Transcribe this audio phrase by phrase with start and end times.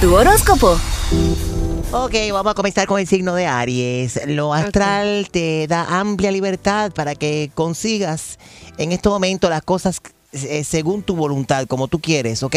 [0.00, 0.78] Tu horóscopo.
[1.92, 4.20] Ok, vamos a comenzar con el signo de Aries.
[4.26, 8.38] Lo astral te da amplia libertad para que consigas
[8.76, 10.00] en este momento las cosas
[10.32, 12.56] eh, según tu voluntad, como tú quieres, ¿ok?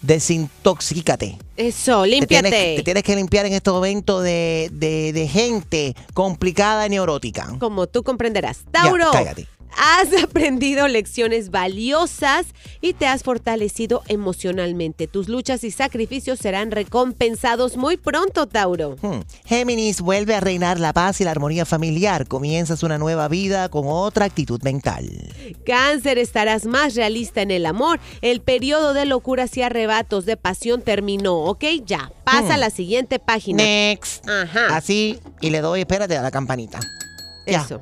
[0.00, 1.36] Desintoxícate.
[1.56, 2.48] Eso, Te límpiate.
[2.50, 7.48] tienes, te tienes que limpiar en este momento de, de- de gente complicada y neurótica.
[7.58, 8.58] Como tú comprenderás.
[8.72, 9.10] Ya, Tauro.
[9.12, 9.46] cállate.
[9.76, 12.46] Has aprendido lecciones valiosas
[12.80, 15.06] y te has fortalecido emocionalmente.
[15.06, 18.96] Tus luchas y sacrificios serán recompensados muy pronto, Tauro.
[19.02, 19.20] Hmm.
[19.44, 22.26] Géminis vuelve a reinar la paz y la armonía familiar.
[22.26, 25.08] Comienzas una nueva vida con otra actitud mental.
[25.64, 28.00] Cáncer, estarás más realista en el amor.
[28.20, 31.64] El periodo de locuras y arrebatos de pasión terminó, ¿ok?
[31.84, 32.60] Ya, pasa a Hmm.
[32.60, 33.62] la siguiente página.
[33.62, 34.28] Next.
[34.28, 34.76] Ajá.
[34.76, 36.80] Así, y le doy, espérate, a la campanita.
[37.46, 37.62] Ya.
[37.62, 37.80] Eso.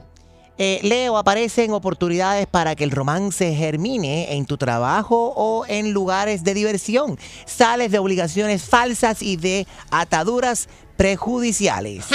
[0.59, 6.45] Eh, Leo, aparecen oportunidades para que el romance germine en tu trabajo o en lugares
[6.45, 7.19] de diversión.
[7.45, 12.07] Sales de obligaciones falsas y de ataduras prejudiciales.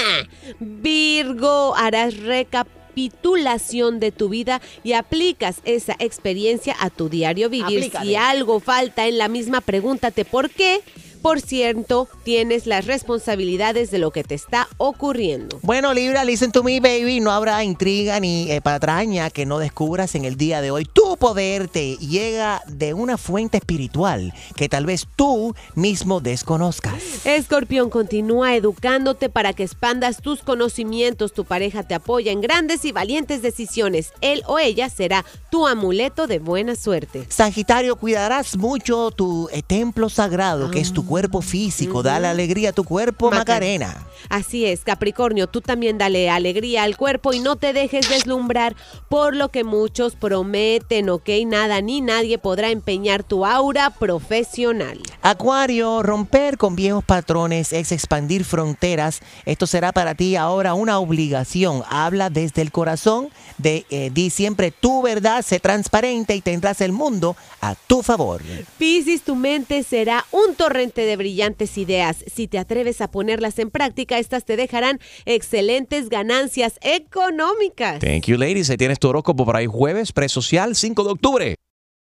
[0.59, 7.77] Virgo, harás recapitulación de tu vida y aplicas esa experiencia a tu diario vivir.
[7.77, 8.09] Aplícale.
[8.09, 10.81] Si algo falta en la misma, pregúntate por qué.
[11.21, 15.59] Por cierto, tienes las responsabilidades de lo que te está ocurriendo.
[15.61, 17.19] Bueno, Libra, listen to me, baby.
[17.19, 20.85] No habrá intriga ni eh, patraña que no descubras en el día de hoy.
[20.85, 27.25] Tu poder te llega de una fuente espiritual que tal vez tú mismo desconozcas.
[27.25, 31.33] Escorpión, continúa educándote para que expandas tus conocimientos.
[31.33, 34.13] Tu pareja te apoya en grandes y valientes decisiones.
[34.21, 37.25] Él o ella será tu amuleto de buena suerte.
[37.29, 42.03] Sagitario, cuidarás mucho tu eh, templo sagrado, que es tu cuerpo físico.
[42.03, 43.87] Dale alegría a tu cuerpo, Macarena.
[43.87, 44.07] Macarena.
[44.29, 48.77] Así es, Capricornio, tú también dale alegría al cuerpo y no te dejes deslumbrar
[49.09, 51.27] por lo que muchos prometen, ¿ok?
[51.45, 54.99] Nada ni nadie podrá empeñar tu aura profesional.
[55.21, 59.19] Acuario, romper con viejos patrones es expandir fronteras.
[59.45, 61.83] Esto será para ti ahora una obligación.
[61.89, 66.93] Habla desde el corazón, de, eh, di siempre tu verdad, sé transparente y tendrás el
[66.93, 68.41] mundo a tu favor.
[68.77, 72.23] Piscis, tu mente será un torrente de brillantes ideas.
[72.33, 77.99] Si te atreves a ponerlas en práctica, estas te dejarán excelentes ganancias económicas.
[77.99, 78.69] Thank you, ladies.
[78.69, 81.55] Ahí tienes tu horóscopo para hoy jueves, presocial 5 de octubre.